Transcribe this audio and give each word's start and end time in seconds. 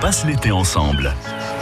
passe 0.00 0.24
l'été 0.24 0.52
ensemble. 0.52 1.12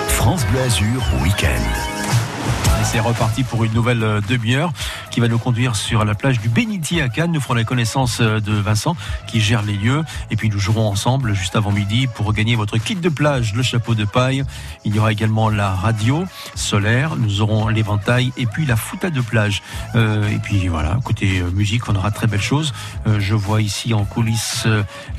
France 0.08 0.44
Bleu 0.46 0.60
Azur 0.60 1.02
Week-end 1.22 2.65
c'est 2.84 3.00
reparti 3.00 3.42
pour 3.42 3.64
une 3.64 3.72
nouvelle 3.72 4.02
euh, 4.02 4.20
demi-heure 4.28 4.72
qui 5.10 5.20
va 5.20 5.28
nous 5.28 5.38
conduire 5.38 5.76
sur 5.76 6.04
la 6.04 6.14
plage 6.14 6.40
du 6.40 6.48
Bénitier 6.48 7.02
à 7.02 7.08
Cannes. 7.08 7.32
Nous 7.32 7.40
ferons 7.40 7.54
la 7.54 7.64
connaissance 7.64 8.18
euh, 8.20 8.40
de 8.40 8.52
Vincent 8.52 8.96
qui 9.26 9.40
gère 9.40 9.62
les 9.62 9.74
lieux 9.74 10.04
et 10.30 10.36
puis 10.36 10.48
nous 10.48 10.58
jouerons 10.58 10.88
ensemble 10.88 11.34
juste 11.34 11.56
avant 11.56 11.72
midi 11.72 12.06
pour 12.06 12.26
regagner 12.26 12.56
votre 12.56 12.78
kit 12.78 12.94
de 12.94 13.08
plage, 13.08 13.54
le 13.54 13.62
chapeau 13.62 13.94
de 13.94 14.04
paille. 14.04 14.44
Il 14.84 14.94
y 14.94 14.98
aura 14.98 15.12
également 15.12 15.50
la 15.50 15.70
radio 15.70 16.24
solaire, 16.54 17.16
nous 17.16 17.40
aurons 17.40 17.68
l'éventail 17.68 18.32
et 18.36 18.46
puis 18.46 18.66
la 18.66 18.76
foutade 18.76 19.14
de 19.14 19.20
plage. 19.20 19.62
Euh, 19.94 20.28
et 20.28 20.38
puis 20.38 20.68
voilà, 20.68 20.98
côté 21.04 21.42
musique, 21.54 21.88
on 21.88 21.96
aura 21.96 22.10
très 22.10 22.26
belles 22.26 22.40
choses. 22.40 22.72
je 23.18 23.34
vois 23.34 23.62
ici 23.62 23.94
en 23.94 24.04
coulisses 24.04 24.66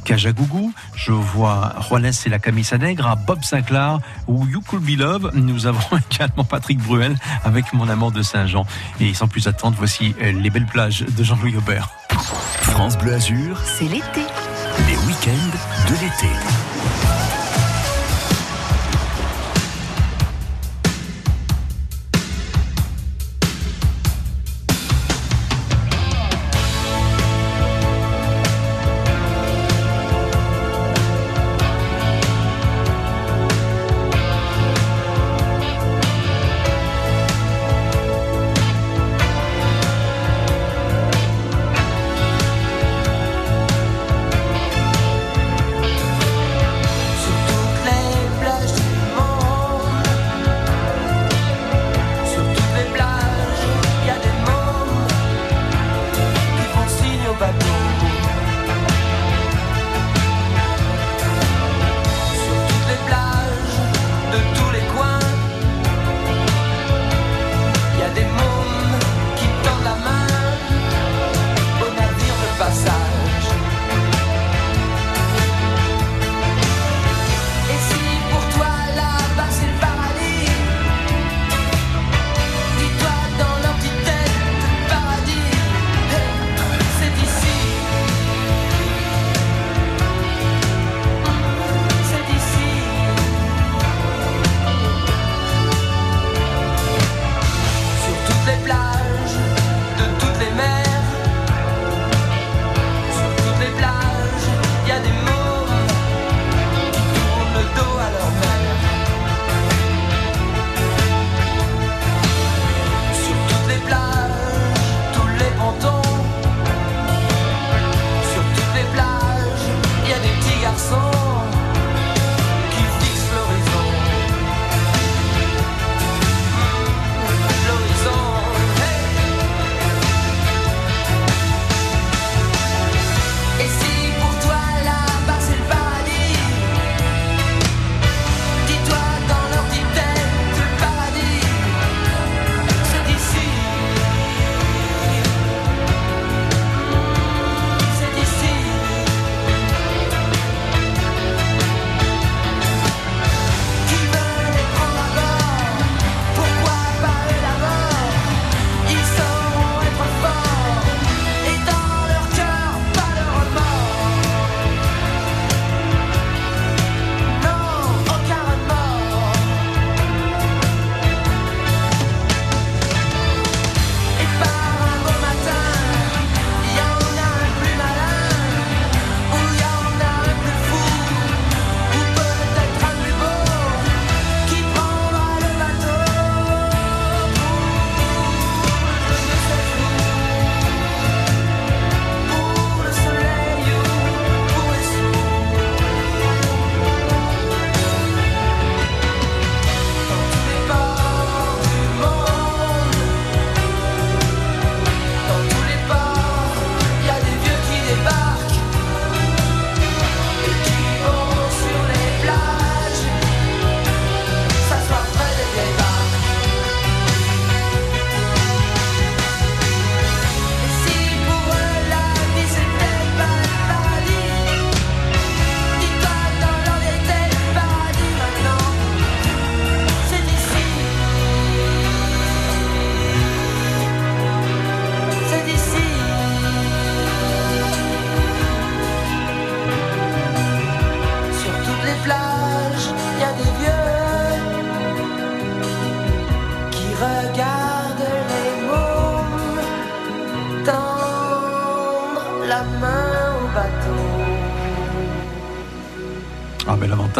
Kajagougou, 0.04 0.74
je 0.96 1.12
vois 1.12 1.76
Juanes 1.88 2.12
et 2.26 2.30
la 2.30 2.40
Camisa 2.40 2.78
Negra, 2.78 3.16
Bob 3.16 3.44
Sinclair 3.44 4.00
ou 4.28 4.48
You 4.48 4.62
Could 4.62 4.84
Be 4.84 4.98
Love. 4.98 5.32
Nous 5.34 5.68
avons 5.68 5.98
également 6.12 6.44
Patrick 6.44 6.80
Bruel 6.80 7.16
avec 7.48 7.74
mon 7.74 7.90
amant 7.90 8.12
de 8.12 8.22
Saint-Jean. 8.22 8.66
Et 9.00 9.14
sans 9.14 9.28
plus 9.28 9.48
attendre, 9.48 9.76
voici 9.78 10.16
euh, 10.22 10.32
les 10.32 10.50
belles 10.50 10.66
plages 10.66 11.02
de 11.02 11.24
Jean-Louis 11.24 11.56
Aubert. 11.56 11.90
France 12.62 12.98
Bleu 12.98 13.14
Azur, 13.14 13.60
c'est 13.66 13.86
l'été. 13.86 14.26
Les 14.88 14.98
week-ends 15.08 15.90
de 15.90 15.94
l'été. 15.94 17.17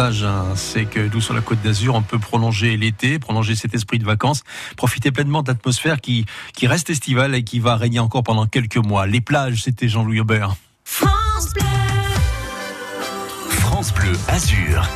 Hein, 0.00 0.52
c'est 0.54 0.84
que 0.84 1.12
nous, 1.12 1.20
sur 1.20 1.34
la 1.34 1.40
Côte 1.40 1.60
d'Azur, 1.60 1.96
on 1.96 2.02
peut 2.02 2.20
prolonger 2.20 2.76
l'été, 2.76 3.18
prolonger 3.18 3.56
cet 3.56 3.74
esprit 3.74 3.98
de 3.98 4.04
vacances, 4.04 4.44
profiter 4.76 5.10
pleinement 5.10 5.42
de 5.42 5.48
l'atmosphère 5.48 6.00
qui, 6.00 6.24
qui 6.54 6.68
reste 6.68 6.88
estivale 6.88 7.34
et 7.34 7.42
qui 7.42 7.58
va 7.58 7.74
régner 7.74 7.98
encore 7.98 8.22
pendant 8.22 8.46
quelques 8.46 8.76
mois. 8.76 9.08
Les 9.08 9.20
plages, 9.20 9.64
c'était 9.64 9.88
Jean-Louis 9.88 10.20
Aubert. 10.20 10.54
France 10.84 11.52
Bleu. 11.52 11.64
France 13.50 13.92
Bleu 13.92 14.12
Azur. 14.28 14.88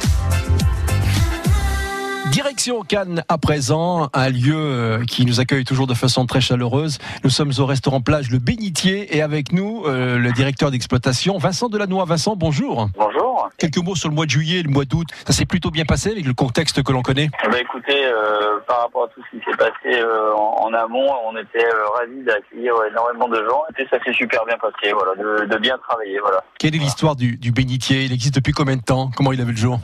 Direction 2.31 2.83
Cannes 2.83 3.25
à 3.29 3.37
présent, 3.37 4.09
un 4.15 4.29
lieu 4.31 4.57
euh, 4.57 5.05
qui 5.05 5.27
nous 5.27 5.41
accueille 5.41 5.65
toujours 5.65 5.87
de 5.87 5.95
façon 5.95 6.27
très 6.27 6.41
chaleureuse. 6.41 6.99
Nous 7.25 7.31
sommes 7.31 7.53
au 7.59 7.67
restaurant 7.67 8.01
plage 8.01 8.31
Le 8.31 8.39
Bénitier 8.39 9.17
et 9.17 9.21
avec 9.21 9.53
nous 9.53 9.83
euh, 9.85 10.17
le 10.17 10.33
directeur 10.33 10.71
d'exploitation 10.71 11.37
Vincent 11.39 11.69
Delannoy. 11.69 12.05
Vincent, 12.07 12.35
bonjour. 12.37 12.89
Bonjour. 12.97 13.32
Quelques 13.59 13.79
mots 13.79 13.95
sur 13.95 14.09
le 14.09 14.15
mois 14.15 14.27
de 14.27 14.31
juillet 14.31 14.61
et 14.61 14.63
le 14.63 14.71
mois 14.71 14.85
d'août. 14.85 15.07
Ça 15.27 15.33
s'est 15.33 15.47
plutôt 15.47 15.71
bien 15.71 15.85
passé 15.85 16.11
avec 16.11 16.25
le 16.27 16.35
contexte 16.35 16.83
que 16.83 16.93
l'on 16.93 17.03
connaît? 17.03 17.31
Bah, 17.51 17.59
Écoutez, 17.61 18.05
euh, 18.05 18.59
par 18.67 18.83
rapport 18.83 19.05
à 19.05 19.09
tout 19.09 19.23
ce 19.25 19.37
qui 19.37 19.45
s'est 19.45 19.57
passé 19.57 20.01
euh, 20.01 20.35
en, 20.35 20.67
en, 20.67 20.75
amont, 20.75 21.09
on 21.27 21.37
était 21.37 21.65
euh, 21.65 21.89
ravis 21.97 22.23
d'accueillir 22.23 22.75
énormément 22.91 23.29
de 23.29 23.43
gens 23.45 23.63
et 23.79 23.87
ça 23.89 24.03
s'est 24.05 24.13
super 24.13 24.45
bien 24.45 24.57
passé, 24.59 24.93
voilà, 24.93 25.15
de, 25.15 25.47
de 25.47 25.59
bien 25.59 25.79
travailler. 25.79 26.19
Voilà. 26.21 26.43
Quelle 26.59 26.75
est 26.75 26.79
l'histoire 26.79 27.17
du, 27.17 27.37
du 27.37 27.53
Bénitier? 27.53 28.05
Il 28.05 28.13
existe 28.13 28.35
depuis 28.35 28.53
combien 28.53 28.77
de 28.77 28.83
temps? 28.83 29.11
Comment 29.17 29.33
il 29.33 29.41
avait 29.41 29.53
le 29.53 29.57
jour? 29.57 29.79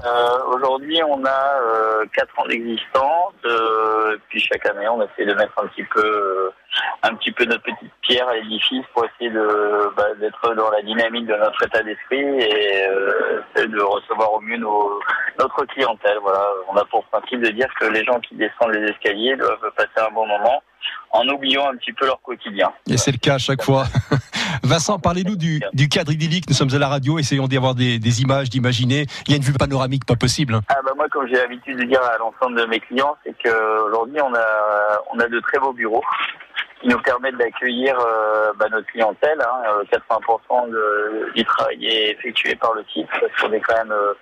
Aujourd'hui, 0.55 1.01
on 1.09 1.25
a 1.25 2.05
4 2.15 2.39
ans 2.41 2.47
d'existence. 2.49 3.33
puis 4.29 4.41
chaque 4.41 4.67
année, 4.67 4.89
on 4.89 5.01
essaie 5.03 5.25
de 5.25 5.35
mettre 5.35 5.53
un 5.63 5.67
petit 5.69 5.85
peu 5.95 6.51
un 7.03 7.15
petit 7.15 7.33
peu 7.33 7.45
notre 7.45 7.63
petite 7.63 7.93
pierre 8.03 8.29
à 8.29 8.35
l'édifice 8.35 8.85
pour 8.93 9.05
essayer 9.05 9.31
de 9.31 9.91
bah, 9.97 10.07
d'être 10.21 10.55
dans 10.55 10.71
la 10.71 10.83
dynamique 10.83 11.27
de 11.27 11.35
notre 11.35 11.65
état 11.65 11.83
d'esprit 11.83 12.19
et 12.19 12.87
euh, 12.89 13.67
de 13.67 13.81
recevoir 13.81 14.35
au 14.35 14.41
mieux 14.41 14.59
nos, 14.59 15.01
notre 15.39 15.65
clientèle. 15.67 16.19
Voilà, 16.23 16.45
on 16.71 16.77
a 16.77 16.85
pour 16.87 17.05
principe 17.05 17.41
de 17.41 17.51
dire 17.51 17.69
que 17.81 17.87
les 17.87 18.05
gens 18.05 18.21
qui 18.21 18.35
descendent 18.35 18.73
les 18.73 18.91
escaliers 18.91 19.37
doivent 19.37 19.73
passer 19.77 20.07
un 20.07 20.13
bon 20.13 20.27
moment 20.27 20.63
en 21.11 21.27
oubliant 21.29 21.69
un 21.69 21.77
petit 21.77 21.93
peu 21.93 22.07
leur 22.07 22.21
quotidien. 22.21 22.71
Et 22.89 22.97
c'est 22.97 23.13
le 23.13 23.19
cas 23.19 23.35
à 23.35 23.39
chaque 23.39 23.63
fois. 23.63 23.85
Vincent, 24.63 24.99
parlez-nous 24.99 25.37
du, 25.37 25.61
du, 25.73 25.89
cadre 25.89 26.13
idyllique. 26.13 26.45
Nous 26.49 26.55
sommes 26.55 26.75
à 26.75 26.79
la 26.79 26.89
radio, 26.89 27.19
essayons 27.19 27.47
d'y 27.47 27.57
avoir 27.57 27.75
des, 27.75 27.99
des 27.99 28.23
images, 28.23 28.51
d'imaginer. 28.51 29.07
Il 29.27 29.31
y 29.31 29.35
a 29.35 29.37
une 29.37 29.43
vue 29.43 29.53
panoramique, 29.53 30.05
pas 30.05 30.17
possible. 30.17 30.61
Ah 30.69 30.77
bah 30.85 30.93
moi, 30.97 31.07
comme 31.11 31.27
j'ai 31.27 31.37
l'habitude 31.37 31.79
de 31.79 31.85
dire 31.85 32.03
à 32.03 32.19
l'ensemble 32.19 32.61
de 32.61 32.67
mes 32.67 32.81
clients, 32.81 33.17
c'est 33.25 33.35
qu'aujourd'hui, 33.43 34.21
on 34.21 34.35
a, 34.35 35.01
on 35.13 35.19
a 35.21 35.29
de 35.29 35.41
très 35.41 35.59
beaux 35.59 35.73
bureaux 35.73 36.05
qui 36.81 36.89
nous 36.89 37.01
permettent 37.01 37.37
d'accueillir 37.37 37.99
euh, 37.99 38.53
bah, 38.57 38.67
notre 38.71 38.87
clientèle. 38.87 39.41
Hein, 39.41 39.83
80% 39.93 40.73
euh, 40.73 41.31
du 41.35 41.45
travail 41.45 41.87
est 41.87 42.13
effectué 42.13 42.55
par 42.57 42.75
le 42.75 42.85
site 42.93 43.09
parce 43.21 43.33
qu'on 43.41 43.53
est 43.53 43.61
quand 43.61 43.77
même 43.77 43.93
euh, 43.93 44.15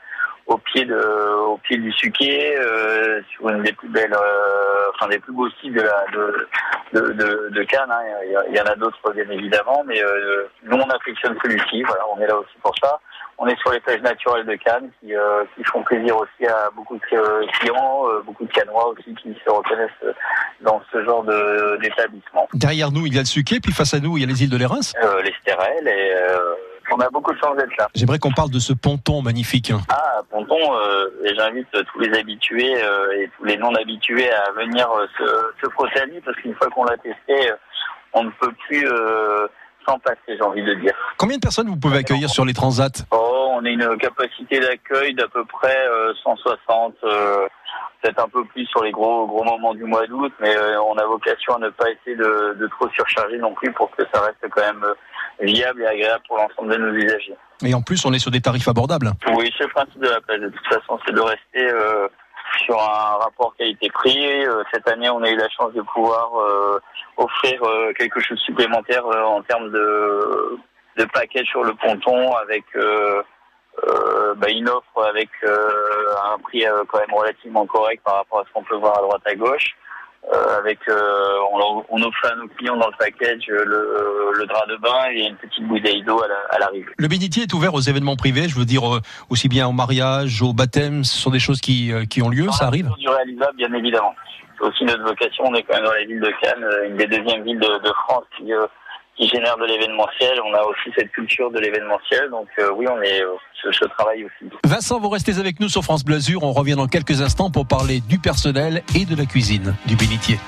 au 0.46 0.58
pied 0.58 0.84
de 0.84 1.34
au 1.34 1.58
pied 1.58 1.76
du 1.76 1.92
Suquet 1.92 2.56
euh, 2.58 3.20
sur 3.30 3.48
une 3.48 3.62
des 3.62 3.72
plus 3.72 3.88
belles 3.88 4.14
euh, 4.14 4.90
enfin 4.94 5.08
des 5.08 5.18
plus 5.18 5.32
beaux 5.32 5.50
sites 5.60 5.72
de 5.72 5.82
la 5.82 6.06
de 6.12 6.48
de, 6.92 7.12
de, 7.12 7.48
de 7.50 7.62
Cannes 7.64 7.90
hein. 7.90 8.00
il, 8.48 8.54
y, 8.54 8.60
en 8.60 8.64
a 8.64 8.76
d'autres 8.76 9.12
bien 9.12 9.28
évidemment 9.28 9.82
mais 9.84 10.00
euh, 10.02 10.48
nous 10.62 10.76
on 10.76 10.88
affectionne 10.90 11.36
celui-ci 11.42 11.82
voilà 11.82 12.02
on 12.14 12.20
est 12.20 12.28
là 12.28 12.36
aussi 12.38 12.56
pour 12.62 12.74
ça 12.80 13.00
on 13.38 13.46
est 13.46 13.58
sur 13.60 13.70
les 13.72 13.80
plages 13.80 14.00
naturelles 14.00 14.46
de 14.46 14.54
Cannes 14.56 14.90
qui, 15.00 15.14
euh, 15.14 15.44
qui 15.54 15.64
font 15.64 15.82
plaisir 15.82 16.16
aussi 16.16 16.46
à 16.46 16.70
beaucoup 16.74 16.96
de 16.96 17.48
clients, 17.58 18.04
beaucoup 18.24 18.44
de 18.44 18.52
Canois 18.52 18.88
aussi 18.88 19.14
qui 19.14 19.36
se 19.44 19.50
reconnaissent 19.50 19.90
dans 20.62 20.80
ce 20.92 21.04
genre 21.04 21.24
d'établissement. 21.80 22.48
Derrière 22.54 22.90
nous, 22.90 23.06
il 23.06 23.14
y 23.14 23.18
a 23.18 23.20
le 23.20 23.26
Suquet, 23.26 23.60
puis 23.60 23.72
face 23.72 23.94
à 23.94 24.00
nous, 24.00 24.16
il 24.16 24.20
y 24.20 24.24
a 24.24 24.26
les 24.26 24.42
îles 24.42 24.50
de 24.50 24.56
l'Érins 24.56 24.80
euh, 25.02 25.22
Les 25.22 25.34
Stérelles 25.42 25.88
et 25.88 26.14
on 26.92 27.00
a 27.00 27.10
beaucoup 27.10 27.32
de 27.32 27.38
chance 27.38 27.56
d'être 27.56 27.76
là. 27.76 27.88
J'aimerais 27.94 28.18
qu'on 28.18 28.32
parle 28.32 28.50
de 28.50 28.58
ce 28.58 28.72
ponton 28.72 29.22
magnifique. 29.22 29.72
Ah, 29.88 30.22
ponton, 30.30 30.56
euh, 30.56 31.08
et 31.24 31.34
j'invite 31.34 31.68
tous 31.70 32.00
les 32.00 32.16
habitués 32.18 32.82
euh, 32.82 33.20
et 33.20 33.30
tous 33.36 33.44
les 33.44 33.56
non-habitués 33.56 34.30
à 34.30 34.52
venir 34.52 34.88
euh, 34.90 35.06
se, 35.18 35.66
se 35.66 35.70
frotter 35.72 36.00
à 36.00 36.06
lui 36.06 36.20
parce 36.20 36.36
qu'une 36.38 36.54
fois 36.54 36.68
qu'on 36.68 36.84
l'a 36.84 36.96
testé, 36.98 37.52
on 38.12 38.24
ne 38.24 38.30
peut 38.40 38.52
plus 38.66 38.86
s'en 39.86 39.98
passer, 39.98 40.18
j'ai 40.28 40.42
envie 40.42 40.62
de 40.62 40.74
dire. 40.74 40.94
Combien 41.16 41.36
de 41.36 41.40
personnes 41.40 41.68
vous 41.68 41.76
pouvez 41.76 41.98
accueillir 41.98 42.28
sur 42.28 42.44
les 42.44 42.54
transats 42.54 43.04
Oh, 43.10 43.50
on 43.52 43.64
a 43.64 43.68
une 43.68 43.96
capacité 43.98 44.60
d'accueil 44.60 45.14
d'à 45.14 45.28
peu 45.28 45.44
près 45.44 45.78
160 46.22 46.94
peut-être 48.02 48.22
un 48.22 48.28
peu 48.28 48.44
plus 48.44 48.66
sur 48.66 48.84
les 48.84 48.92
gros 48.92 49.26
gros 49.26 49.42
moments 49.42 49.74
du 49.74 49.84
mois 49.84 50.06
d'août, 50.06 50.32
mais 50.40 50.54
on 50.86 50.98
a 50.98 51.06
vocation 51.06 51.54
à 51.54 51.58
ne 51.58 51.70
pas 51.70 51.86
essayer 51.90 52.14
de, 52.14 52.56
de, 52.60 52.66
trop 52.66 52.88
surcharger 52.90 53.38
non 53.38 53.54
plus 53.54 53.72
pour 53.72 53.90
que 53.96 54.02
ça 54.12 54.20
reste 54.20 54.44
quand 54.50 54.60
même 54.60 54.84
viable 55.40 55.82
et 55.82 55.86
agréable 55.86 56.22
pour 56.28 56.36
l'ensemble 56.36 56.72
de 56.72 56.76
nos 56.76 56.92
usagers. 56.92 57.36
Et 57.64 57.74
en 57.74 57.82
plus, 57.82 58.04
on 58.04 58.12
est 58.12 58.18
sur 58.18 58.30
des 58.30 58.40
tarifs 58.40 58.68
abordables. 58.68 59.12
Oui, 59.34 59.50
c'est 59.56 59.64
le 59.64 59.70
principe 59.70 60.00
de 60.00 60.08
la 60.08 60.20
plage. 60.20 60.40
De 60.40 60.48
toute 60.48 60.66
façon, 60.66 60.98
c'est 61.06 61.14
de 61.14 61.20
rester 61.20 61.70
euh, 61.70 62.08
sur 62.64 62.76
un 62.80 63.16
rapport 63.18 63.54
qualité-prix. 63.56 64.46
Euh, 64.46 64.62
cette 64.72 64.86
année, 64.88 65.08
on 65.08 65.22
a 65.22 65.30
eu 65.30 65.36
la 65.36 65.48
chance 65.48 65.72
de 65.72 65.82
pouvoir 65.82 66.30
euh, 66.38 66.78
offrir 67.16 67.62
euh, 67.62 67.92
quelque 67.94 68.20
chose 68.20 68.38
de 68.38 68.42
supplémentaire 68.42 69.06
euh, 69.06 69.22
en 69.22 69.42
termes 69.42 69.70
de, 69.70 70.58
de 70.98 71.04
package 71.04 71.46
sur 71.46 71.64
le 71.64 71.74
ponton 71.74 72.34
avec 72.36 72.64
bah, 74.38 74.50
une 74.50 74.68
offre 74.68 75.04
avec 75.08 75.28
un 75.44 76.38
prix 76.38 76.64
quand 76.88 76.98
même 76.98 77.14
relativement 77.14 77.66
correct 77.66 78.02
par 78.04 78.16
rapport 78.16 78.40
à 78.40 78.44
ce 78.44 78.52
qu'on 78.52 78.64
peut 78.64 78.76
voir 78.76 78.98
à 78.98 79.02
droite 79.02 79.22
à 79.26 79.34
gauche. 79.34 79.76
Euh, 80.34 80.58
avec 80.58 80.80
euh, 80.88 81.34
on, 81.52 81.84
on, 81.88 82.02
offre 82.02 82.26
à 82.26 82.34
nos 82.34 82.48
clients 82.48 82.76
dans 82.76 82.88
le 82.88 82.96
package 82.98 83.44
euh, 83.48 83.64
le, 83.64 84.32
le 84.36 84.46
drap 84.46 84.66
de 84.66 84.76
bain 84.78 85.08
et 85.12 85.28
une 85.28 85.36
petite 85.36 85.64
bouteille 85.68 86.02
d'eau 86.02 86.20
à 86.50 86.58
l'arrivée. 86.58 86.90
le 86.96 87.06
bénitier 87.06 87.44
est 87.44 87.54
ouvert 87.54 87.74
aux 87.74 87.80
événements 87.80 88.16
privés, 88.16 88.48
je 88.48 88.56
veux 88.56 88.64
dire 88.64 88.82
aussi 89.30 89.48
bien 89.48 89.68
au 89.68 89.72
mariage, 89.72 90.42
au 90.42 90.52
baptême, 90.52 91.04
ce 91.04 91.16
sont 91.16 91.30
des 91.30 91.38
choses 91.38 91.60
qui, 91.60 91.92
qui 92.10 92.22
ont 92.22 92.28
lieu, 92.28 92.50
ça 92.50 92.66
arrive 92.66 92.90
Du 92.98 93.08
réalisable, 93.08 93.56
bien 93.56 93.72
évidemment. 93.72 94.16
C'est 94.58 94.66
aussi 94.66 94.84
notre 94.84 95.04
vocation, 95.04 95.44
on 95.46 95.54
est 95.54 95.62
quand 95.62 95.74
même 95.74 95.84
dans 95.84 95.92
la 95.92 96.04
ville 96.04 96.20
de 96.20 96.32
Cannes, 96.40 96.66
une 96.88 96.96
des 96.96 97.06
deuxièmes 97.06 97.44
villes 97.44 97.60
de, 97.60 97.92
France 98.06 98.24
qui 98.36 98.50
qui 99.16 99.28
génère 99.28 99.56
de 99.56 99.64
l'événementiel. 99.64 100.38
On 100.44 100.54
a 100.54 100.62
aussi 100.62 100.92
cette 100.96 101.10
culture 101.12 101.50
de 101.50 101.58
l'événementiel. 101.58 102.28
Donc 102.30 102.48
euh, 102.58 102.70
oui, 102.74 102.86
on 102.88 103.00
est 103.00 103.22
ce, 103.62 103.72
ce, 103.72 103.84
travail 103.86 104.24
aussi. 104.24 104.52
Vincent, 104.64 105.00
vous 105.00 105.08
restez 105.08 105.38
avec 105.38 105.58
nous 105.58 105.68
sur 105.68 105.82
France 105.82 106.04
Blasure. 106.04 106.42
On 106.42 106.52
revient 106.52 106.76
dans 106.76 106.86
quelques 106.86 107.22
instants 107.22 107.50
pour 107.50 107.66
parler 107.66 108.00
du 108.00 108.18
personnel 108.18 108.82
et 108.94 109.04
de 109.04 109.16
la 109.16 109.24
cuisine 109.24 109.74
du 109.86 109.96
bénitier. 109.96 110.38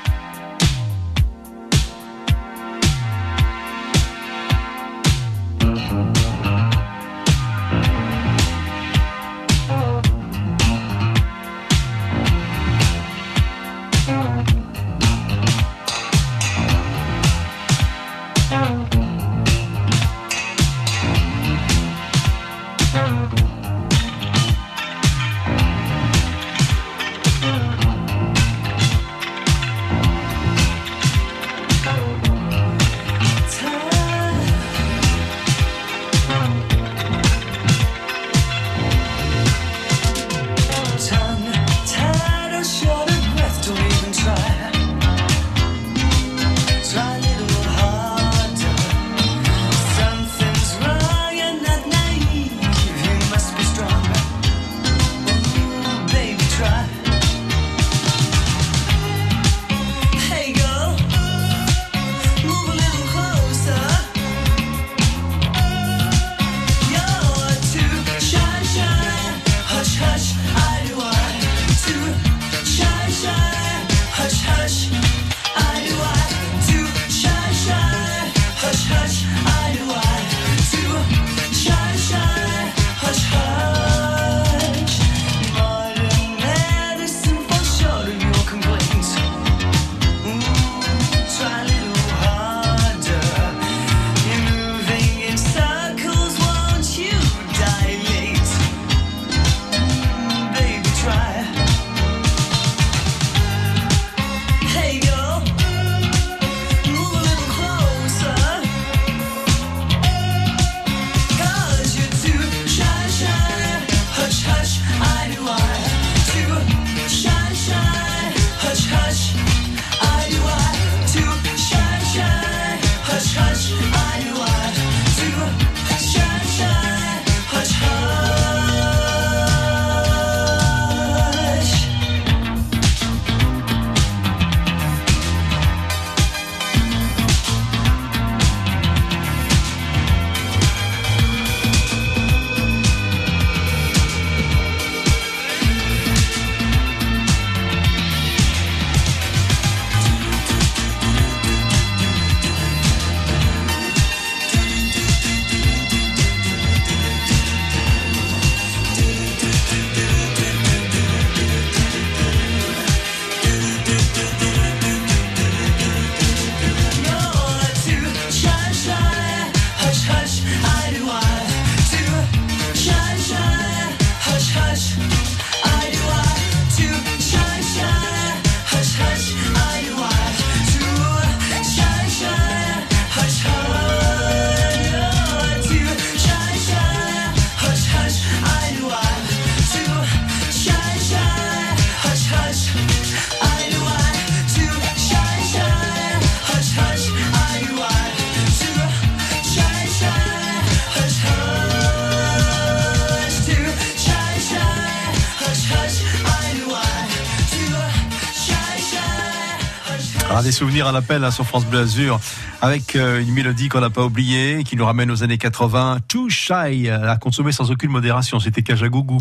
Souvenirs 210.59 210.89
à 210.89 210.93
l'appel 210.93 211.23
hein, 211.23 211.31
sur 211.31 211.47
France 211.47 211.65
Bleu 211.67 211.79
Azur 211.79 212.19
avec 212.61 212.97
euh, 212.97 213.21
une 213.21 213.33
mélodie 213.33 213.69
qu'on 213.69 213.81
n'a 213.81 213.91
pas 213.91 214.05
oubliée 214.05 214.65
qui 214.65 214.75
nous 214.75 214.85
ramène 214.85 215.09
aux 215.09 215.23
années 215.23 215.39
80. 215.39 215.99
Too 216.09 216.29
Shy 216.31 216.91
à 216.91 217.17
consommer 217.17 217.53
sans 217.53 217.71
aucune 217.71 217.93
modération. 217.93 218.41
C'était 218.41 218.63
Kajagougou 218.63 219.19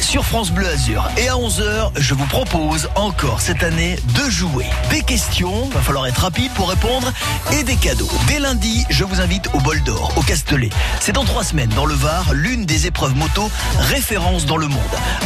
sur 0.00 0.24
France 0.24 0.50
Bleu 0.50 0.66
Azur. 0.68 1.08
Et 1.16 1.28
à 1.28 1.34
11h, 1.34 1.90
je 1.96 2.14
vous 2.14 2.26
propose 2.26 2.88
encore 2.94 3.40
cette 3.40 3.62
année 3.62 3.98
de 4.14 4.30
jouer. 4.30 4.66
Des 4.90 5.02
questions, 5.02 5.68
va 5.70 5.80
falloir 5.80 6.06
être 6.06 6.22
rapide 6.22 6.50
pour 6.52 6.68
répondre, 6.68 7.12
et 7.52 7.62
des 7.62 7.76
cadeaux. 7.76 8.08
Dès 8.26 8.38
lundi, 8.38 8.84
je 8.90 9.04
vous 9.04 9.20
invite 9.20 9.48
au 9.54 9.60
bol 9.60 9.82
d'or, 9.82 10.12
au 10.16 10.22
Castellet. 10.22 10.70
C'est 11.00 11.12
dans 11.12 11.24
trois 11.24 11.44
semaines, 11.44 11.70
dans 11.70 11.84
le 11.84 11.94
Var, 11.94 12.32
l'une 12.32 12.64
des 12.64 12.86
épreuves 12.86 13.14
moto 13.16 13.50
référence 13.78 14.46
dans 14.46 14.56
le 14.56 14.68
monde. 14.68 14.80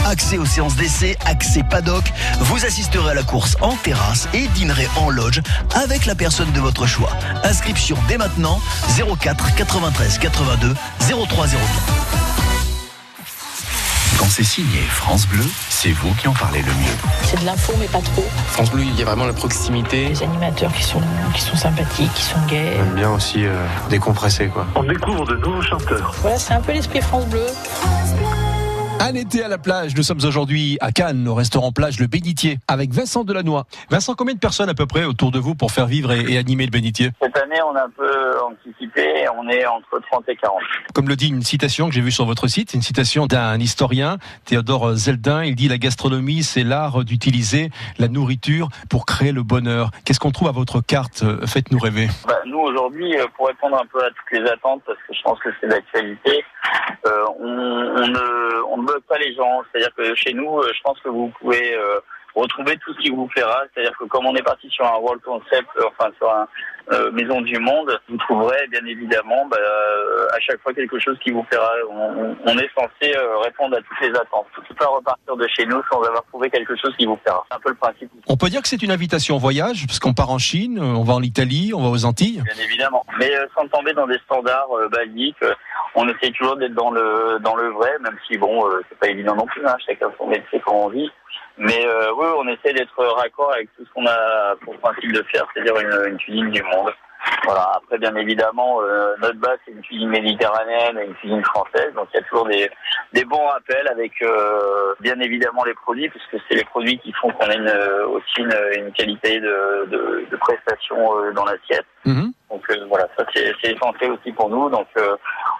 Accès 0.06 0.38
aux 0.38 0.46
séances 0.46 0.76
d'essai, 0.76 1.16
accès 1.24 1.62
paddock. 1.62 2.04
Vous 2.40 2.64
assisterez 2.64 3.10
à 3.10 3.14
la 3.14 3.22
course 3.22 3.56
en 3.60 3.76
terrasse 3.76 4.28
et 4.32 4.48
dînerez 4.48 4.88
en 4.96 5.10
lodge 5.10 5.40
avec 5.74 6.06
la 6.06 6.14
personne 6.14 6.50
de 6.52 6.60
votre 6.60 6.86
choix. 6.86 7.12
Inscription 7.44 7.96
dès 8.08 8.18
maintenant 8.18 8.60
04 8.96 9.54
93 9.54 10.18
82 10.18 10.74
0303. 11.08 12.49
Quand 14.20 14.28
c'est 14.28 14.44
signé 14.44 14.80
France 14.80 15.26
Bleu, 15.26 15.42
c'est 15.70 15.92
vous 15.92 16.12
qui 16.12 16.28
en 16.28 16.34
parlez 16.34 16.60
le 16.60 16.72
mieux. 16.72 16.94
C'est 17.22 17.40
de 17.40 17.46
l'info, 17.46 17.72
mais 17.80 17.86
pas 17.86 18.02
trop. 18.02 18.22
France 18.48 18.70
Bleu, 18.70 18.82
il 18.82 18.94
y 18.94 19.00
a 19.00 19.06
vraiment 19.06 19.24
la 19.24 19.32
proximité. 19.32 20.08
Les 20.10 20.22
animateurs 20.22 20.70
qui 20.74 20.82
sont, 20.82 21.00
qui 21.34 21.40
sont 21.40 21.56
sympathiques, 21.56 22.12
qui 22.12 22.24
sont 22.24 22.38
gays. 22.46 22.74
J'aime 22.76 22.94
bien 22.96 23.10
aussi 23.12 23.46
euh, 23.46 23.66
décompresser, 23.88 24.48
quoi. 24.48 24.66
On 24.74 24.82
découvre 24.82 25.24
de 25.24 25.36
nouveaux 25.36 25.62
chanteurs. 25.62 26.12
Voilà, 26.20 26.38
c'est 26.38 26.52
un 26.52 26.60
peu 26.60 26.72
l'esprit 26.72 27.00
France 27.00 27.24
Bleu. 27.28 27.46
Un 29.02 29.14
été 29.14 29.42
à 29.42 29.48
la 29.48 29.56
plage, 29.56 29.96
nous 29.96 30.02
sommes 30.02 30.20
aujourd'hui 30.26 30.76
à 30.82 30.92
Cannes, 30.92 31.26
au 31.26 31.34
restaurant 31.34 31.72
plage 31.72 31.98
Le 31.98 32.06
Bénitier, 32.06 32.58
avec 32.68 32.90
Vincent 32.90 33.24
Delannoy. 33.24 33.62
Vincent, 33.88 34.14
combien 34.14 34.34
de 34.34 34.38
personnes 34.38 34.68
à 34.68 34.74
peu 34.74 34.84
près 34.84 35.04
autour 35.04 35.30
de 35.30 35.38
vous 35.38 35.54
pour 35.54 35.72
faire 35.72 35.86
vivre 35.86 36.12
et, 36.12 36.36
animer 36.36 36.66
le 36.66 36.70
Bénitier? 36.70 37.08
Cette 37.22 37.34
année, 37.38 37.62
on 37.62 37.74
a 37.74 37.84
un 37.84 37.88
peu 37.88 38.40
anticipé, 38.42 39.24
on 39.38 39.48
est 39.48 39.64
entre 39.64 40.02
30 40.10 40.28
et 40.28 40.36
40. 40.36 40.58
Comme 40.92 41.08
le 41.08 41.16
dit 41.16 41.28
une 41.28 41.40
citation 41.40 41.88
que 41.88 41.94
j'ai 41.94 42.02
vue 42.02 42.10
sur 42.10 42.26
votre 42.26 42.46
site, 42.46 42.74
une 42.74 42.82
citation 42.82 43.26
d'un 43.26 43.58
historien, 43.58 44.18
Théodore 44.44 44.92
Zeldin, 44.92 45.44
il 45.44 45.54
dit 45.54 45.68
la 45.68 45.78
gastronomie, 45.78 46.42
c'est 46.42 46.62
l'art 46.62 47.02
d'utiliser 47.02 47.70
la 47.98 48.08
nourriture 48.08 48.68
pour 48.90 49.06
créer 49.06 49.32
le 49.32 49.42
bonheur. 49.42 49.92
Qu'est-ce 50.04 50.20
qu'on 50.20 50.30
trouve 50.30 50.48
à 50.48 50.52
votre 50.52 50.82
carte 50.82 51.24
Faites-nous 51.46 51.78
rêver. 51.78 52.08
Bah, 52.28 52.34
nous, 52.44 52.58
aujourd'hui, 52.58 53.18
euh, 53.18 53.24
pour 53.34 53.46
répondre 53.46 53.80
un 53.80 53.86
peu 53.90 54.04
à 54.04 54.08
toutes 54.08 54.38
les 54.38 54.46
attentes, 54.50 54.82
parce 54.84 54.98
que 55.08 55.14
je 55.14 55.22
pense 55.22 55.38
que 55.38 55.48
c'est 55.58 55.68
d'actualité, 55.68 56.44
euh, 57.06 57.24
on, 57.38 57.48
on, 57.48 58.06
ne, 58.06 58.62
on 58.68 58.76
ne 58.82 58.89
pas 59.08 59.18
les 59.18 59.34
gens. 59.34 59.62
C'est-à-dire 59.70 59.94
que 59.94 60.14
chez 60.14 60.32
nous, 60.32 60.58
euh, 60.58 60.72
je 60.74 60.80
pense 60.82 61.00
que 61.00 61.08
vous 61.08 61.32
pouvez 61.40 61.74
euh, 61.74 62.00
retrouver 62.34 62.76
tout 62.78 62.92
ce 62.94 62.98
qui 63.00 63.10
vous 63.10 63.26
plaira. 63.26 63.62
C'est-à-dire 63.72 63.96
que 63.98 64.04
comme 64.04 64.26
on 64.26 64.34
est 64.34 64.42
parti 64.42 64.68
sur 64.70 64.86
un 64.86 64.98
world 64.98 65.22
concept, 65.22 65.68
euh, 65.78 65.84
enfin 65.88 66.10
sur 66.16 66.30
un 66.30 66.46
euh, 66.92 67.10
maison 67.12 67.40
du 67.40 67.58
monde, 67.58 67.98
vous 68.08 68.16
trouverez 68.18 68.66
bien 68.68 68.84
évidemment 68.86 69.46
bah, 69.46 69.56
à 70.34 70.40
chaque 70.40 70.60
fois 70.60 70.72
quelque 70.72 70.98
chose 70.98 71.18
qui 71.22 71.30
vous 71.30 71.42
plaira. 71.44 71.70
On, 71.90 72.36
on 72.44 72.58
est 72.58 72.70
censé 72.74 73.14
répondre 73.44 73.76
à 73.76 73.80
toutes 73.80 74.00
les 74.00 74.16
attentes. 74.16 74.46
Tout 74.54 74.62
ne 74.70 74.74
pas 74.74 74.86
repartir 74.86 75.36
de 75.36 75.48
chez 75.48 75.66
nous 75.66 75.82
sans 75.90 76.02
avoir 76.02 76.24
trouvé 76.24 76.50
quelque 76.50 76.76
chose 76.76 76.94
qui 76.98 77.06
vous 77.06 77.16
plaira. 77.16 77.44
C'est 77.50 77.56
un 77.56 77.60
peu 77.60 77.70
le 77.70 77.76
principe. 77.76 78.10
On 78.28 78.36
peut 78.36 78.48
dire 78.48 78.62
que 78.62 78.68
c'est 78.68 78.82
une 78.82 78.90
invitation 78.90 79.36
au 79.36 79.38
voyage, 79.38 79.86
parce 79.86 79.98
qu'on 79.98 80.14
part 80.14 80.30
en 80.30 80.38
Chine, 80.38 80.80
on 80.80 81.04
va 81.04 81.14
en 81.14 81.22
Italie, 81.22 81.72
on 81.74 81.82
va 81.82 81.88
aux 81.88 82.04
Antilles. 82.04 82.42
Bien 82.42 82.64
évidemment, 82.64 83.04
mais 83.18 83.30
sans 83.54 83.66
tomber 83.68 83.92
dans 83.92 84.06
des 84.06 84.18
standards 84.26 84.68
basiques 84.90 85.44
on 85.94 86.08
essaie 86.08 86.30
toujours 86.32 86.56
d'être 86.56 86.74
dans 86.74 86.90
le 86.90 87.38
dans 87.40 87.56
le 87.56 87.68
vrai, 87.70 87.90
même 88.00 88.16
si 88.26 88.38
bon, 88.38 88.66
euh, 88.66 88.80
c'est 88.88 88.98
pas 88.98 89.08
évident 89.08 89.34
non 89.34 89.46
plus. 89.46 89.66
Hein, 89.66 89.76
chacun 89.84 90.10
son 90.18 90.26
métier, 90.26 90.60
comme 90.60 90.76
on 90.76 90.88
vit. 90.88 91.10
Mais 91.60 91.86
euh, 91.86 92.10
oui, 92.16 92.26
on 92.38 92.48
essaie 92.48 92.72
d'être 92.72 93.04
raccord 93.04 93.52
avec 93.52 93.68
tout 93.76 93.84
ce 93.84 93.92
qu'on 93.92 94.06
a 94.06 94.56
pour 94.62 94.74
principe 94.78 95.12
de 95.12 95.22
faire, 95.24 95.46
c'est-à-dire 95.52 95.78
une, 95.78 96.12
une, 96.12 96.16
cuisine 96.16 96.50
du 96.50 96.62
monde. 96.62 96.90
Voilà. 97.44 97.72
Après, 97.76 97.98
bien 97.98 98.14
évidemment, 98.16 98.80
euh, 98.82 99.14
notre 99.20 99.38
base 99.38 99.58
c'est 99.64 99.72
une 99.72 99.82
cuisine 99.82 100.08
méditerranéenne 100.08 100.98
et 100.98 101.06
une 101.06 101.14
cuisine 101.14 101.44
française, 101.44 101.92
donc 101.94 102.08
il 102.12 102.16
y 102.16 102.20
a 102.20 102.26
toujours 102.26 102.46
des 102.46 102.70
des 103.12 103.24
bons 103.24 103.46
rappels 103.46 103.88
avec 103.88 104.12
euh, 104.22 104.94
bien 105.00 105.18
évidemment 105.20 105.64
les 105.64 105.74
produits, 105.74 106.08
puisque 106.08 106.42
c'est 106.48 106.56
les 106.56 106.64
produits 106.64 106.98
qui 106.98 107.12
font 107.12 107.30
qu'on 107.30 107.48
a 107.48 107.54
une, 107.54 107.72
aussi 108.14 108.38
une, 108.38 108.54
une 108.76 108.92
qualité 108.92 109.40
de, 109.40 109.86
de, 109.86 110.26
de 110.30 110.36
prestation 110.36 110.96
dans 111.32 111.44
l'assiette. 111.44 111.86
Mm-hmm. 112.06 112.32
Donc 112.50 112.64
voilà, 112.88 113.08
ça 113.16 113.24
c'est 113.34 113.54
essentiel 113.64 114.12
aussi 114.12 114.32
pour 114.32 114.48
nous. 114.48 114.70
Donc 114.70 114.88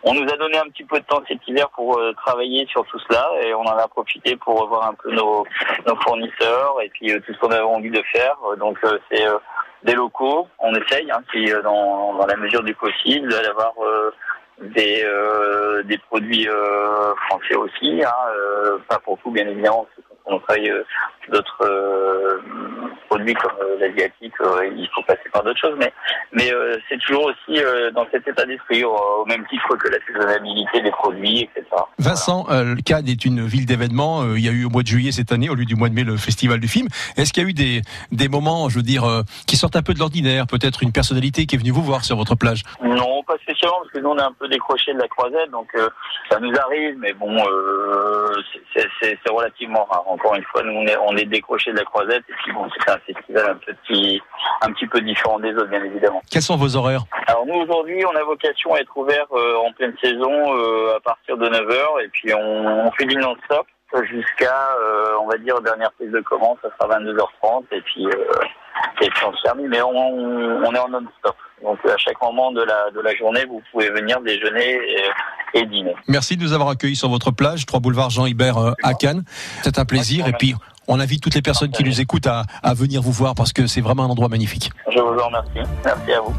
on 0.03 0.15
nous 0.15 0.23
a 0.23 0.37
donné 0.37 0.59
un 0.59 0.69
petit 0.71 0.85
peu 0.85 0.99
de 0.99 1.05
temps 1.05 1.21
cet 1.29 1.47
hiver 1.47 1.69
pour 1.71 1.99
euh, 1.99 2.12
travailler 2.25 2.67
sur 2.67 2.85
tout 2.87 2.99
cela 3.00 3.29
et 3.43 3.53
on 3.55 3.61
en 3.62 3.77
a 3.77 3.87
profité 3.89 4.37
pour 4.37 4.61
revoir 4.61 4.89
un 4.89 4.95
peu 4.95 5.11
nos, 5.12 5.45
nos 5.87 5.97
fournisseurs 5.97 6.77
et 6.83 6.89
puis 6.89 7.12
euh, 7.12 7.21
tout 7.21 7.35
ce 7.35 7.39
qu'on 7.39 7.50
avait 7.50 7.61
envie 7.61 7.91
de 7.91 8.03
faire. 8.12 8.37
Donc 8.59 8.79
euh, 8.85 8.99
c'est 9.11 9.25
des 9.85 9.95
locaux, 9.95 10.49
on 10.59 10.75
essaye, 10.75 11.11
hein, 11.11 11.23
dans, 11.63 12.15
dans, 12.15 12.27
la 12.27 12.37
mesure 12.37 12.63
du 12.63 12.75
possible, 12.75 13.31
d'avoir 13.31 13.75
des, 14.61 15.05
des 15.85 15.99
produits 15.99 16.49
français 17.29 17.55
aussi, 17.55 18.03
hein, 18.05 18.79
pas 18.89 18.99
pour 18.99 19.19
tout 19.19 19.31
bien 19.31 19.47
évidemment, 19.49 19.87
on 20.27 20.39
travaille 20.41 20.73
d'autres 21.31 22.41
produits 23.09 23.35
comme 23.35 23.53
l'asiatique, 23.79 24.33
il 24.41 24.89
faut 24.95 25.03
passer 25.03 25.29
par 25.33 25.43
d'autres 25.45 25.59
choses, 25.61 25.77
mais 25.79 25.93
mais 26.33 26.50
c'est 26.89 26.99
toujours 26.99 27.25
aussi 27.25 27.61
dans 27.95 28.07
cet 28.11 28.27
état 28.27 28.45
d'esprit, 28.45 28.85
au 28.85 29.25
même 29.27 29.45
titre 29.49 29.77
que 29.77 29.89
la 29.89 29.99
saisonnabilité 30.07 30.81
des 30.81 30.91
produits, 30.91 31.43
etc. 31.43 31.65
Vincent, 31.99 32.47
le 32.49 32.81
Cannes 32.83 33.09
est 33.09 33.25
une 33.25 33.47
ville 33.47 33.67
d'événements. 33.67 34.35
il 34.35 34.45
y 34.45 34.49
a 34.49 34.53
eu 34.53 34.65
au 34.65 34.71
mois 34.71 34.83
de 34.83 34.89
juillet 34.89 35.12
cette 35.12 35.33
année, 35.33 35.49
au 35.49 35.55
lieu 35.55 35.65
du 35.65 35.77
mois 35.77 35.89
de 35.89 35.95
mai, 35.95 36.05
le 36.05 36.17
festival 36.17 36.61
du 36.61 36.69
film. 36.69 36.89
Est-ce 37.17 37.33
qu'il 37.33 37.43
y 37.43 37.47
a 37.47 37.49
eu 37.49 37.53
des 37.53 37.83
des 38.12 38.29
moments, 38.29 38.69
je 38.69 38.77
veux 38.77 38.83
dire, 38.83 39.05
qui 39.47 39.57
sortent 39.57 39.77
un 39.77 39.83
peu 39.83 39.95
de 39.95 39.99
l'ordinaire 39.99 40.47
Peut-être 40.47 40.83
une 40.83 40.93
personnalité 40.93 41.47
qui 41.47 41.57
est 41.57 41.59
venue 41.59 41.71
vous 41.71 41.83
voir 41.83 42.05
sur 42.05 42.17
votre 42.17 42.35
plage? 42.35 42.62
Non, 42.83 43.23
pas 43.25 43.37
spécialement, 43.39 43.79
parce 43.81 43.93
que 43.93 43.99
nous 43.99 44.11
on 44.11 44.19
est 44.19 44.23
un 44.23 44.33
peu 44.33 44.49
décroché 44.49 44.93
de 44.93 44.99
la 44.99 45.09
croisette, 45.09 45.50
donc 45.50 45.69
ça 46.31 46.39
nous 46.41 46.53
arrive, 46.67 46.97
mais 46.99 47.12
bon, 47.12 47.37
c'est 48.75 49.29
relativement 49.31 49.85
rare. 49.85 50.05
Encore 50.11 50.35
une 50.35 50.45
fois, 50.45 50.62
nous 50.62 50.73
on 50.73 50.87
est, 50.87 50.97
on 50.99 51.17
est 51.17 51.25
décroché 51.25 51.73
de 51.73 51.79
la 51.79 51.85
croisette, 51.85 52.25
et 52.29 52.33
puis 52.43 52.52
bon, 52.52 52.69
c'est 52.76 52.90
un 52.90 52.99
festival 52.99 53.50
un 53.50 53.57
petit, 53.57 54.21
un 54.62 54.73
petit 54.73 54.87
peu 54.87 55.00
différent 55.00 55.38
des 55.38 55.52
autres, 55.55 55.71
bien 55.71 55.85
évidemment. 55.85 56.23
Quels 56.31 56.43
sont 56.43 56.57
vos 56.57 56.76
horaires? 56.76 57.02
Alors 57.26 57.47
nous 57.47 57.55
aujourd'hui, 57.55 58.05
on 58.05 58.17
a 58.17 58.25
vocation 58.25 58.75
à 58.75 58.79
être 58.81 58.97
ouvert 58.97 59.26
euh, 59.33 59.57
en 59.57 59.73
pleine 59.73 59.95
saison 60.02 60.33
euh, 60.55 60.97
à 60.97 61.00
partir 61.00 61.37
de 61.37 61.49
9h, 61.49 62.05
et 62.05 62.09
puis 62.09 62.35
on, 62.35 62.87
on 62.87 62.90
fait 62.93 63.07
du 63.07 63.17
non-stop 63.17 63.67
jusqu'à, 64.05 64.76
euh, 64.81 65.14
on 65.21 65.26
va 65.26 65.37
dire, 65.38 65.61
dernière 65.61 65.93
prise 65.93 66.11
de 66.11 66.21
commande, 66.21 66.59
ça 66.62 66.69
sera 66.79 66.99
22h30, 66.99 67.64
et 67.73 67.81
puis, 67.81 68.07
et 69.03 69.09
puis 69.09 69.25
on 69.27 69.35
se 69.37 69.43
termine, 69.43 69.69
mais 69.69 69.83
on, 69.83 69.91
on 69.91 70.75
est 70.75 70.79
en 70.79 70.89
non-stop. 70.89 71.37
Donc 71.62 71.79
à 71.85 71.97
chaque 71.99 72.21
moment 72.23 72.53
de 72.53 72.62
la, 72.62 72.91
de 72.95 73.00
la 73.00 73.15
journée, 73.17 73.45
vous 73.45 73.61
pouvez 73.71 73.91
venir 73.91 74.21
déjeuner 74.23 74.79
et, 75.55 75.59
et 75.61 75.67
dîner. 75.67 75.95
Merci 76.09 76.37
de 76.37 76.43
nous 76.43 76.53
avoir 76.53 76.71
accueillis 76.71 76.97
sur 76.97 77.09
votre 77.09 77.31
plage, 77.31 77.67
3 77.67 77.81
boulevard 77.81 78.11
Jean 78.11 78.27
Hibert 78.27 78.57
à 78.83 78.95
Cannes. 78.95 79.25
C'est 79.62 79.79
un 79.79 79.85
plaisir. 79.85 80.27
Et 80.27 80.33
puis 80.33 80.55
on 80.89 80.99
invite 81.00 81.23
toutes 81.23 81.35
les 81.35 81.43
personnes 81.43 81.71
qui 81.71 81.85
nous 81.85 82.00
écoutent 82.00 82.27
à, 82.27 82.45
à 82.62 82.75
venir 82.75 83.03
vous 83.03 83.12
voir 83.12 83.35
parce 83.35 83.53
que 83.53 83.67
c'est 83.67 83.81
vraiment 83.83 84.05
un 84.05 84.09
endroit 84.09 84.29
magnifique. 84.29 84.71
Je 84.91 84.99
vous 84.99 85.19
en 85.19 85.27
remercie. 85.27 85.71
Merci 85.85 86.12
à 86.12 86.21
vous. 86.21 86.35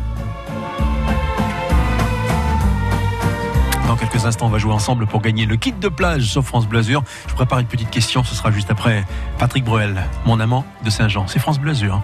Dans 3.87 3.95
quelques 3.97 4.25
instants, 4.25 4.45
on 4.45 4.49
va 4.49 4.57
jouer 4.57 4.71
ensemble 4.71 5.05
pour 5.05 5.21
gagner 5.21 5.45
le 5.45 5.57
kit 5.57 5.73
de 5.73 5.89
plage 5.89 6.23
sur 6.23 6.43
France 6.43 6.65
Blasure. 6.65 7.03
Je 7.27 7.33
prépare 7.33 7.59
une 7.59 7.67
petite 7.67 7.89
question, 7.89 8.23
ce 8.23 8.33
sera 8.35 8.49
juste 8.49 8.71
après 8.71 9.03
Patrick 9.37 9.65
Bruel, 9.65 10.01
mon 10.25 10.39
amant 10.39 10.63
de 10.85 10.89
Saint-Jean. 10.89 11.27
C'est 11.27 11.39
France 11.39 11.59
Blasure. 11.59 12.01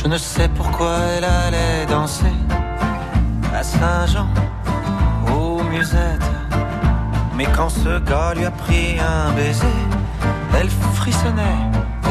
Je 0.00 0.06
ne 0.06 0.16
sais 0.16 0.48
pourquoi 0.48 0.96
elle 1.16 1.24
allait 1.24 1.84
danser 1.86 2.36
à 3.52 3.64
Saint-Jean, 3.64 4.28
aux 5.34 5.60
musettes. 5.64 6.30
Mais 7.36 7.46
quand 7.56 7.68
ce 7.68 7.98
gars 7.98 8.32
lui 8.36 8.44
a 8.44 8.52
pris 8.52 9.00
un 9.00 9.32
baiser, 9.32 9.80
elle 10.56 10.70
frissonnait, 10.94 11.58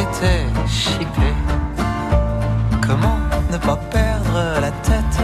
était 0.04 0.46
chippée. 0.68 1.38
Comment 2.86 3.20
ne 3.52 3.58
pas 3.58 3.78
perdre 3.90 4.38
la 4.60 4.72
tête, 4.90 5.20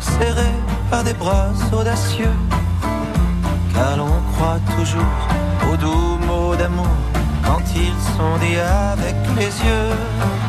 serrée 0.00 0.58
par 0.90 1.04
des 1.04 1.14
bras 1.14 1.52
audacieux, 1.72 2.36
car 3.74 3.96
l'on 3.96 4.20
croit 4.32 4.60
toujours 4.76 5.18
aux 5.72 5.76
doux 5.78 6.18
mots 6.26 6.54
d'amour 6.54 6.96
quand 7.42 7.62
ils 7.74 8.00
sont 8.14 8.36
dits 8.42 8.58
avec 8.58 9.16
les 9.38 9.52
yeux. 9.66 10.45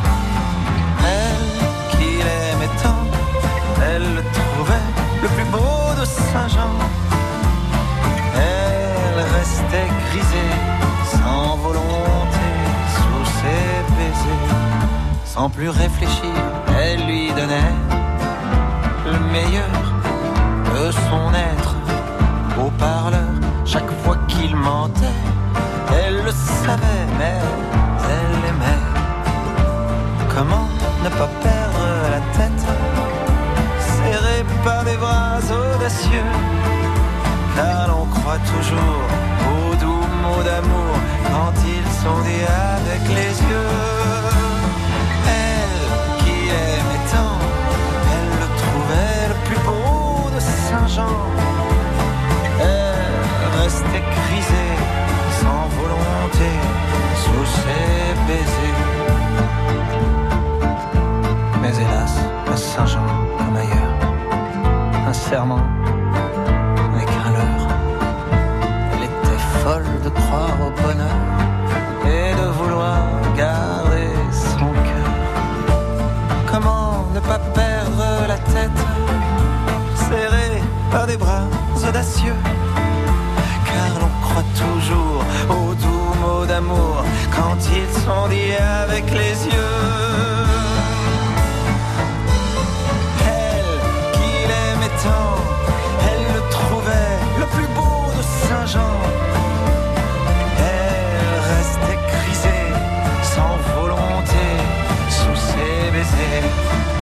Le 5.22 5.28
plus 5.28 5.44
beau 5.46 5.94
de 6.00 6.04
Saint-Jean. 6.04 6.74
Elle 8.34 9.20
restait 9.36 9.88
grisée, 10.10 10.54
sans 11.12 11.56
volonté, 11.56 12.48
sous 12.96 13.24
ses 13.38 13.94
baisers. 13.96 14.54
Sans 15.24 15.48
plus 15.50 15.68
réfléchir, 15.68 16.34
elle 16.80 17.06
lui 17.06 17.28
donnait 17.32 17.74
le 19.06 19.18
meilleur 19.32 19.74
de 20.74 20.90
son 20.90 21.32
être. 21.34 21.74
Au 22.60 22.70
parleur, 22.70 23.32
chaque 23.64 23.90
fois 24.02 24.16
qu'il 24.28 24.54
mentait. 24.56 25.20
Elle 25.92 26.16
le 26.24 26.32
savait, 26.32 27.06
mais 27.18 27.38
elle 28.14 28.48
aimait. 28.50 28.84
Comment 30.34 30.68
ne 31.04 31.08
pas 31.08 31.30
perdre 31.42 31.57
des 34.84 34.96
bras 34.96 35.38
audacieux, 35.50 36.30
car 37.56 37.88
l'on 37.88 38.06
croit 38.06 38.38
toujours 38.52 39.04
au 39.50 39.74
doux 39.76 40.07